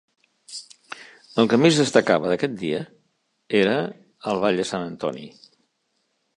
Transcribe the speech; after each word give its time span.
El 1.43 1.49
que 1.51 1.59
més 1.65 1.77
destacava 1.81 2.31
d'aquest 2.33 2.57
dia 2.63 2.81
era 3.63 3.77
el 4.33 4.43
Ball 4.47 4.59
de 4.63 4.69
Sant 4.73 4.91
Antoni. 4.91 5.31